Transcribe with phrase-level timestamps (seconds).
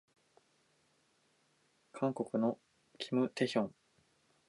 [1.93, 2.57] 韓国の
[2.97, 3.75] キム・ジス、白い柔道着。